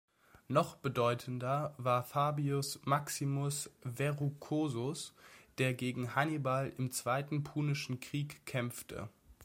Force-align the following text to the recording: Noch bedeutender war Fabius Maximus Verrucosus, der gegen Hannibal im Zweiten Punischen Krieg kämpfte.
Noch 0.47 0.77
bedeutender 0.77 1.75
war 1.77 2.01
Fabius 2.01 2.79
Maximus 2.85 3.69
Verrucosus, 3.85 5.13
der 5.59 5.75
gegen 5.75 6.15
Hannibal 6.15 6.73
im 6.79 6.89
Zweiten 6.89 7.43
Punischen 7.43 7.99
Krieg 7.99 8.43
kämpfte. 8.47 9.09